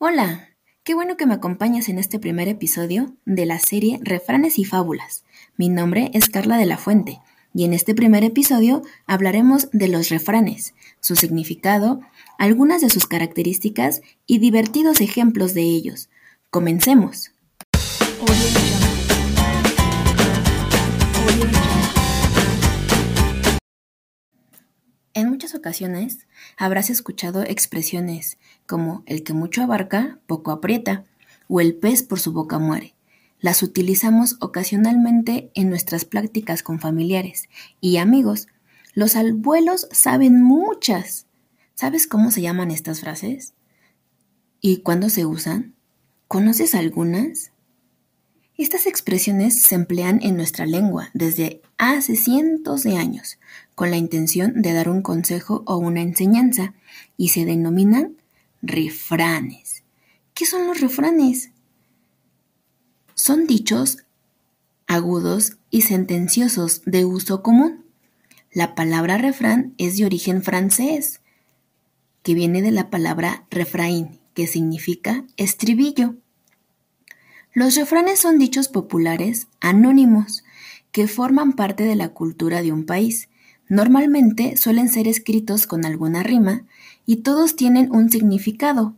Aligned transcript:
Hola, 0.00 0.48
qué 0.82 0.94
bueno 0.94 1.16
que 1.16 1.26
me 1.26 1.34
acompañas 1.34 1.88
en 1.88 1.98
este 1.98 2.18
primer 2.18 2.48
episodio 2.48 3.14
de 3.24 3.46
la 3.46 3.60
serie 3.60 4.00
Refranes 4.02 4.58
y 4.58 4.64
Fábulas. 4.64 5.24
Mi 5.56 5.68
nombre 5.68 6.10
es 6.14 6.28
Carla 6.28 6.56
de 6.56 6.66
la 6.66 6.76
Fuente 6.76 7.20
y 7.54 7.64
en 7.64 7.72
este 7.72 7.94
primer 7.94 8.24
episodio 8.24 8.82
hablaremos 9.06 9.68
de 9.72 9.88
los 9.88 10.08
refranes, 10.08 10.74
su 11.00 11.16
significado, 11.16 12.00
algunas 12.38 12.80
de 12.80 12.90
sus 12.90 13.06
características 13.06 14.02
y 14.26 14.38
divertidos 14.38 15.00
ejemplos 15.00 15.54
de 15.54 15.62
ellos. 15.62 16.08
Comencemos. 16.50 17.32
En 25.14 25.30
muchas 25.30 25.56
ocasiones 25.56 26.26
habrás 26.56 26.90
escuchado 26.90 27.42
expresiones 27.42 28.38
como 28.66 29.02
el 29.06 29.24
que 29.24 29.32
mucho 29.32 29.62
abarca, 29.62 30.20
poco 30.26 30.52
aprieta, 30.52 31.04
o 31.48 31.60
el 31.60 31.74
pez 31.74 32.02
por 32.04 32.20
su 32.20 32.32
boca 32.32 32.58
muere. 32.58 32.94
Las 33.40 33.62
utilizamos 33.62 34.36
ocasionalmente 34.40 35.50
en 35.54 35.70
nuestras 35.70 36.04
prácticas 36.04 36.62
con 36.62 36.80
familiares 36.80 37.48
y 37.80 37.98
amigos. 37.98 38.48
Los 38.94 39.14
abuelos 39.14 39.86
saben 39.92 40.42
muchas. 40.42 41.26
¿Sabes 41.74 42.08
cómo 42.08 42.32
se 42.32 42.42
llaman 42.42 42.72
estas 42.72 43.00
frases? 43.00 43.54
¿Y 44.60 44.78
cuándo 44.78 45.08
se 45.08 45.24
usan? 45.24 45.74
¿Conoces 46.26 46.74
algunas? 46.74 47.52
Estas 48.56 48.86
expresiones 48.86 49.62
se 49.62 49.76
emplean 49.76 50.18
en 50.20 50.36
nuestra 50.36 50.66
lengua 50.66 51.10
desde 51.14 51.62
hace 51.76 52.16
cientos 52.16 52.82
de 52.82 52.96
años, 52.96 53.38
con 53.76 53.92
la 53.92 53.96
intención 53.96 54.62
de 54.62 54.72
dar 54.72 54.88
un 54.88 55.00
consejo 55.00 55.62
o 55.64 55.76
una 55.76 56.00
enseñanza, 56.00 56.74
y 57.16 57.28
se 57.28 57.44
denominan 57.44 58.16
refranes. 58.62 59.84
¿Qué 60.34 60.44
son 60.44 60.66
los 60.66 60.80
refranes? 60.80 61.52
Son 63.18 63.48
dichos 63.48 64.04
agudos 64.86 65.58
y 65.70 65.82
sentenciosos 65.82 66.82
de 66.86 67.04
uso 67.04 67.42
común. 67.42 67.84
La 68.52 68.76
palabra 68.76 69.18
refrán 69.18 69.74
es 69.76 69.98
de 69.98 70.06
origen 70.06 70.40
francés, 70.44 71.20
que 72.22 72.34
viene 72.34 72.62
de 72.62 72.70
la 72.70 72.90
palabra 72.90 73.44
refraín, 73.50 74.20
que 74.34 74.46
significa 74.46 75.24
estribillo. 75.36 76.14
Los 77.52 77.74
refranes 77.74 78.20
son 78.20 78.38
dichos 78.38 78.68
populares 78.68 79.48
anónimos 79.60 80.44
que 80.92 81.08
forman 81.08 81.54
parte 81.54 81.82
de 81.82 81.96
la 81.96 82.10
cultura 82.10 82.62
de 82.62 82.70
un 82.70 82.86
país. 82.86 83.28
Normalmente 83.68 84.56
suelen 84.56 84.88
ser 84.88 85.08
escritos 85.08 85.66
con 85.66 85.84
alguna 85.84 86.22
rima 86.22 86.66
y 87.04 87.16
todos 87.16 87.56
tienen 87.56 87.90
un 87.90 88.10
significado 88.10 88.94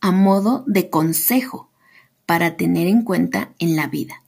a 0.00 0.12
modo 0.12 0.64
de 0.66 0.88
consejo 0.88 1.68
para 2.26 2.56
tener 2.56 2.86
en 2.86 3.02
cuenta 3.02 3.52
en 3.58 3.76
la 3.76 3.86
vida. 3.86 4.22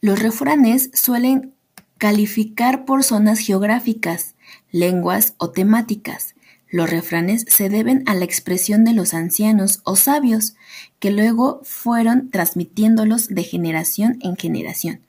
Los 0.00 0.18
refranes 0.18 0.90
suelen 0.92 1.54
calificar 1.98 2.84
por 2.84 3.04
zonas 3.04 3.38
geográficas, 3.38 4.34
lenguas 4.70 5.34
o 5.38 5.50
temáticas. 5.50 6.34
Los 6.70 6.90
refranes 6.90 7.46
se 7.48 7.68
deben 7.68 8.02
a 8.06 8.14
la 8.14 8.24
expresión 8.24 8.84
de 8.84 8.92
los 8.92 9.14
ancianos 9.14 9.80
o 9.84 9.96
sabios, 9.96 10.56
que 10.98 11.10
luego 11.10 11.60
fueron 11.62 12.30
transmitiéndolos 12.30 13.28
de 13.28 13.44
generación 13.44 14.18
en 14.20 14.36
generación. 14.36 15.00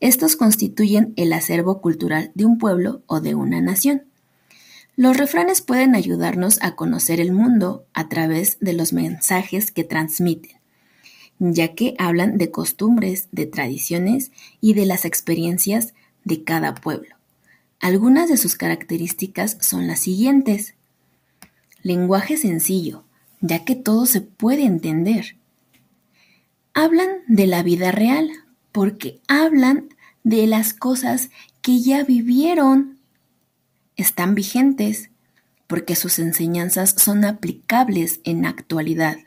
Estos 0.00 0.36
constituyen 0.36 1.14
el 1.16 1.32
acervo 1.32 1.80
cultural 1.80 2.30
de 2.34 2.44
un 2.44 2.58
pueblo 2.58 3.02
o 3.06 3.20
de 3.20 3.34
una 3.34 3.60
nación. 3.60 4.04
Los 4.94 5.16
refranes 5.16 5.60
pueden 5.60 5.94
ayudarnos 5.94 6.58
a 6.62 6.76
conocer 6.76 7.20
el 7.20 7.32
mundo 7.32 7.84
a 7.94 8.08
través 8.08 8.58
de 8.60 8.74
los 8.74 8.92
mensajes 8.92 9.72
que 9.72 9.84
transmiten, 9.84 10.57
ya 11.38 11.74
que 11.74 11.94
hablan 11.98 12.38
de 12.38 12.50
costumbres, 12.50 13.28
de 13.32 13.46
tradiciones 13.46 14.32
y 14.60 14.74
de 14.74 14.86
las 14.86 15.04
experiencias 15.04 15.94
de 16.24 16.44
cada 16.44 16.74
pueblo. 16.74 17.16
Algunas 17.80 18.28
de 18.28 18.36
sus 18.36 18.56
características 18.56 19.56
son 19.60 19.86
las 19.86 20.00
siguientes. 20.00 20.74
Lenguaje 21.82 22.36
sencillo, 22.36 23.04
ya 23.40 23.64
que 23.64 23.76
todo 23.76 24.06
se 24.06 24.20
puede 24.20 24.64
entender. 24.64 25.36
Hablan 26.74 27.08
de 27.28 27.46
la 27.46 27.62
vida 27.62 27.92
real, 27.92 28.30
porque 28.72 29.20
hablan 29.28 29.88
de 30.24 30.46
las 30.46 30.74
cosas 30.74 31.30
que 31.62 31.80
ya 31.80 32.02
vivieron. 32.02 32.98
Están 33.96 34.34
vigentes, 34.34 35.10
porque 35.66 35.94
sus 35.94 36.18
enseñanzas 36.18 36.94
son 36.98 37.24
aplicables 37.24 38.20
en 38.24 38.42
la 38.42 38.48
actualidad. 38.48 39.18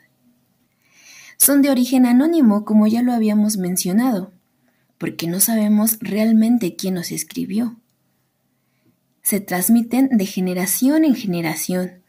Son 1.42 1.60
de 1.60 1.70
origen 1.70 2.06
anónimo, 2.06 2.64
como 2.64 2.86
ya 2.86 3.02
lo 3.02 3.12
habíamos 3.12 3.56
mencionado, 3.56 4.30
porque 4.96 5.26
no 5.26 5.40
sabemos 5.40 5.98
realmente 6.00 6.76
quién 6.76 6.94
los 6.94 7.10
escribió. 7.10 7.74
Se 9.22 9.40
transmiten 9.40 10.16
de 10.16 10.26
generación 10.26 11.04
en 11.04 11.16
generación 11.16 12.02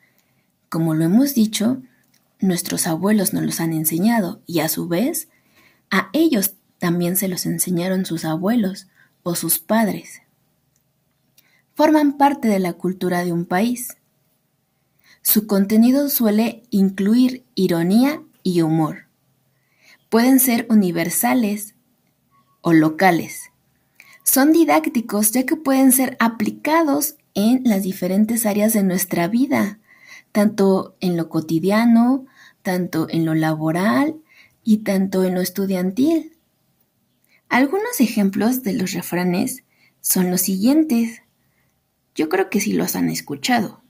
como 0.69 0.95
lo 0.95 1.03
hemos 1.03 1.35
dicho, 1.35 1.83
nuestros 2.39 2.87
abuelos 2.87 3.31
nos 3.31 3.43
los 3.43 3.59
han 3.59 3.73
enseñado 3.73 4.41
y 4.47 4.59
a 4.61 4.69
su 4.69 4.87
vez 4.87 5.27
a 5.91 6.09
ellos 6.13 6.53
también 6.79 7.15
se 7.15 7.27
los 7.27 7.45
enseñaron 7.45 8.05
sus 8.05 8.25
abuelos 8.25 8.87
o 9.21 9.35
sus 9.35 9.59
padres. 9.59 10.21
Forman 11.75 12.17
parte 12.17 12.47
de 12.47 12.57
la 12.57 12.73
cultura 12.73 13.23
de 13.23 13.31
un 13.31 13.45
país. 13.45 13.97
Su 15.23 15.45
contenido 15.45 16.09
suele 16.09 16.63
incluir 16.71 17.43
ironía 17.53 18.23
y 18.41 18.61
humor. 18.61 19.12
Pueden 20.13 20.39
ser 20.39 20.67
universales 20.69 21.73
o 22.61 22.71
locales. 22.71 23.49
Son 24.23 24.51
didácticos 24.51 25.31
ya 25.31 25.43
que 25.47 25.55
pueden 25.55 25.91
ser 25.91 26.17
aplicados 26.19 27.15
en 27.33 27.63
las 27.63 27.81
diferentes 27.81 28.45
áreas 28.45 28.73
de 28.73 28.83
nuestra 28.83 29.27
vida 29.27 29.79
tanto 30.31 30.95
en 30.99 31.17
lo 31.17 31.29
cotidiano, 31.29 32.27
tanto 32.61 33.07
en 33.09 33.25
lo 33.25 33.33
laboral 33.33 34.21
y 34.63 34.77
tanto 34.83 35.23
en 35.23 35.33
lo 35.33 35.41
estudiantil. 35.41 36.37
Algunos 37.49 37.99
ejemplos 37.99 38.61
de 38.61 38.73
los 38.73 38.93
refranes 38.93 39.63
son 39.99 40.29
los 40.29 40.41
siguientes. 40.41 41.23
Yo 42.13 42.29
creo 42.29 42.51
que 42.51 42.61
sí 42.61 42.73
los 42.73 42.95
han 42.95 43.09
escuchado. 43.09 43.81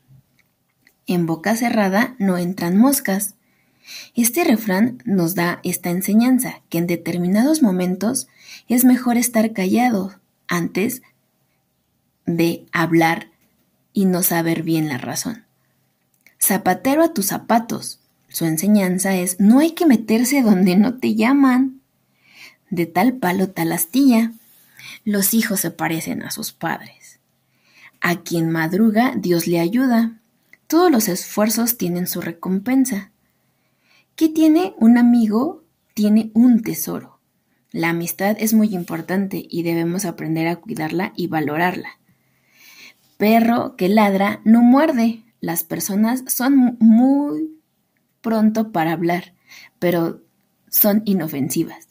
En 1.06 1.26
boca 1.26 1.58
cerrada 1.58 2.16
no 2.18 2.38
entran 2.38 2.78
moscas. 2.78 3.36
Este 4.16 4.44
refrán 4.44 5.00
nos 5.06 5.36
da 5.36 5.60
esta 5.64 5.90
enseñanza, 5.90 6.62
que 6.70 6.78
en 6.78 6.88
determinados 6.88 7.62
momentos 7.62 8.28
es 8.68 8.86
mejor 8.86 9.18
estar 9.18 9.54
callado 9.54 10.16
antes 10.48 11.02
de 12.26 12.66
hablar 12.72 13.30
y 13.92 14.06
no 14.06 14.24
saber 14.24 14.64
bien 14.64 14.88
la 14.88 14.98
razón. 14.98 15.46
Zapatero 16.42 17.04
a 17.04 17.14
tus 17.14 17.28
zapatos. 17.28 18.00
Su 18.28 18.46
enseñanza 18.46 19.16
es 19.16 19.40
no 19.40 19.60
hay 19.60 19.72
que 19.72 19.86
meterse 19.86 20.42
donde 20.42 20.76
no 20.76 20.96
te 20.96 21.16
llaman. 21.16 21.82
De 22.70 22.86
tal 22.86 23.14
palo 23.14 23.50
tal 23.50 23.72
astilla. 23.72 24.34
Los 25.06 25.34
hijos 25.34 25.62
se 25.62 25.72
parecen 25.72 26.24
a 26.24 26.32
sus 26.32 26.52
padres. 26.52 27.20
A 28.02 28.22
quien 28.22 28.50
madruga, 28.50 29.14
Dios 29.16 29.48
le 29.48 29.60
ayuda. 29.60 30.20
Todos 30.68 30.92
los 30.92 31.08
esfuerzos 31.08 31.78
tienen 31.78 32.08
su 32.08 32.20
recompensa. 32.20 33.12
¿Qué 34.16 34.30
tiene 34.30 34.76
un 34.78 35.00
amigo? 35.00 35.64
Tiene 35.96 36.30
un 36.36 36.62
tesoro. 36.62 37.20
La 37.72 37.90
amistad 37.90 38.38
es 38.40 38.54
muy 38.54 38.76
importante 38.76 39.44
y 39.50 39.64
debemos 39.64 40.06
aprender 40.06 40.48
a 40.48 40.58
cuidarla 40.58 41.14
y 41.16 41.26
valorarla. 41.26 42.00
Perro 43.18 43.76
que 43.76 43.90
ladra 43.90 44.40
no 44.44 44.62
muerde, 44.62 45.24
las 45.40 45.64
personas 45.64 46.24
son 46.28 46.78
muy 46.80 47.60
pronto 48.22 48.72
para 48.72 48.92
hablar, 48.92 49.34
pero 49.80 50.22
son 50.70 51.02
inofensivas. 51.06 51.88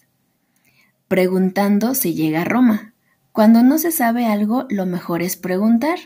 Preguntando 1.09 1.95
se 1.97 2.15
llega 2.15 2.43
a 2.43 2.45
Roma. 2.45 2.95
Cuando 3.33 3.65
no 3.65 3.79
se 3.79 3.91
sabe 3.91 4.27
algo, 4.27 4.67
lo 4.71 4.87
mejor 4.87 5.23
es 5.23 5.37
preguntar. 5.37 5.99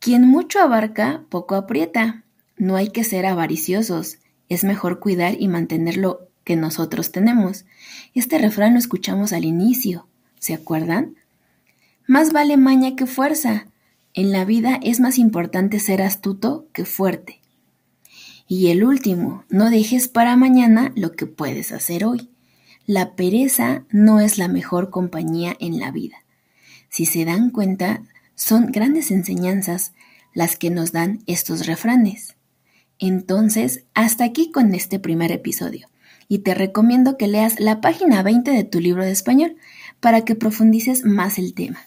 Quien 0.00 0.26
mucho 0.26 0.58
abarca, 0.58 1.24
poco 1.28 1.54
aprieta. 1.54 2.24
No 2.56 2.74
hay 2.74 2.88
que 2.88 3.04
ser 3.04 3.24
avariciosos. 3.24 4.18
Es 4.48 4.64
mejor 4.64 4.98
cuidar 4.98 5.40
y 5.40 5.48
mantener 5.48 5.96
lo 5.96 6.28
que 6.44 6.56
nosotros 6.56 7.12
tenemos. 7.12 7.64
Este 8.14 8.38
refrán 8.38 8.74
lo 8.74 8.78
escuchamos 8.78 9.32
al 9.32 9.44
inicio. 9.44 10.06
¿Se 10.38 10.54
acuerdan? 10.54 11.16
Más 12.06 12.32
vale 12.32 12.56
maña 12.56 12.96
que 12.96 13.06
fuerza. 13.06 13.66
En 14.14 14.32
la 14.32 14.44
vida 14.44 14.78
es 14.82 15.00
más 15.00 15.18
importante 15.18 15.78
ser 15.78 16.02
astuto 16.02 16.66
que 16.72 16.84
fuerte. 16.84 17.40
Y 18.46 18.68
el 18.68 18.84
último, 18.84 19.44
no 19.48 19.70
dejes 19.70 20.08
para 20.08 20.36
mañana 20.36 20.92
lo 20.94 21.12
que 21.12 21.26
puedes 21.26 21.72
hacer 21.72 22.04
hoy. 22.04 22.28
La 22.86 23.14
pereza 23.14 23.84
no 23.90 24.20
es 24.20 24.36
la 24.36 24.48
mejor 24.48 24.90
compañía 24.90 25.56
en 25.60 25.78
la 25.78 25.90
vida. 25.90 26.16
Si 26.88 27.06
se 27.06 27.24
dan 27.24 27.50
cuenta, 27.50 28.02
son 28.34 28.72
grandes 28.72 29.10
enseñanzas 29.10 29.92
las 30.34 30.56
que 30.56 30.68
nos 30.70 30.92
dan 30.92 31.22
estos 31.26 31.66
refranes. 31.66 32.34
Entonces, 33.02 33.82
hasta 33.94 34.22
aquí 34.22 34.52
con 34.52 34.72
este 34.76 35.00
primer 35.00 35.32
episodio, 35.32 35.88
y 36.28 36.38
te 36.38 36.54
recomiendo 36.54 37.16
que 37.18 37.26
leas 37.26 37.58
la 37.58 37.80
página 37.80 38.22
20 38.22 38.52
de 38.52 38.62
tu 38.62 38.78
libro 38.78 39.04
de 39.04 39.10
español 39.10 39.56
para 39.98 40.24
que 40.24 40.36
profundices 40.36 41.04
más 41.04 41.36
el 41.36 41.52
tema. 41.52 41.80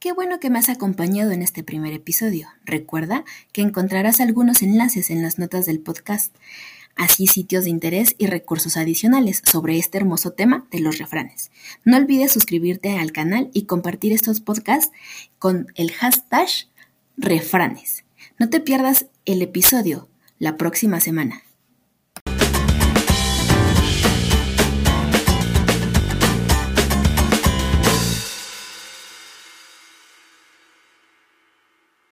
Qué 0.00 0.12
bueno 0.12 0.40
que 0.40 0.50
me 0.50 0.58
has 0.58 0.68
acompañado 0.68 1.30
en 1.30 1.42
este 1.42 1.62
primer 1.62 1.92
episodio. 1.92 2.48
Recuerda 2.64 3.24
que 3.52 3.62
encontrarás 3.62 4.18
algunos 4.18 4.60
enlaces 4.60 5.10
en 5.10 5.22
las 5.22 5.38
notas 5.38 5.66
del 5.66 5.78
podcast, 5.78 6.34
así 6.96 7.26
sitios 7.26 7.64
de 7.64 7.70
interés 7.70 8.14
y 8.18 8.26
recursos 8.26 8.76
adicionales 8.76 9.42
sobre 9.44 9.78
este 9.78 9.98
hermoso 9.98 10.32
tema 10.32 10.66
de 10.70 10.80
los 10.80 10.98
refranes. 10.98 11.50
No 11.84 11.96
olvides 11.96 12.32
suscribirte 12.32 12.98
al 12.98 13.12
canal 13.12 13.50
y 13.52 13.66
compartir 13.66 14.12
estos 14.12 14.40
podcasts 14.40 14.90
con 15.38 15.68
el 15.74 15.92
hashtag 15.92 16.48
refranes. 17.16 18.04
No 18.38 18.48
te 18.48 18.60
pierdas 18.60 19.06
el 19.24 19.42
episodio 19.42 20.08
la 20.38 20.56
próxima 20.56 21.00
semana. 21.00 21.45